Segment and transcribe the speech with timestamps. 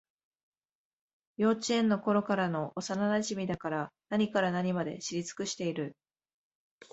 [1.37, 5.95] 幼稚園のころからの幼なじみだから、何から何まで知り尽くしている